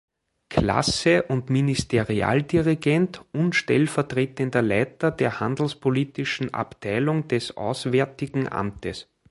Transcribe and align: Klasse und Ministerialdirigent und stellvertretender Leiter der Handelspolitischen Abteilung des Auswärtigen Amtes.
Klasse 0.49 1.21
und 1.21 1.51
Ministerialdirigent 1.51 3.23
und 3.33 3.53
stellvertretender 3.55 4.63
Leiter 4.63 5.11
der 5.11 5.39
Handelspolitischen 5.39 6.51
Abteilung 6.55 7.27
des 7.27 7.55
Auswärtigen 7.55 8.51
Amtes. 8.51 9.07